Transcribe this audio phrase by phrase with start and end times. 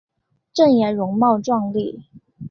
[0.51, 2.01] 郑俨容貌壮丽。